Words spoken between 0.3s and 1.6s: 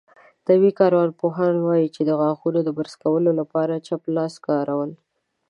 طبي کارپوهان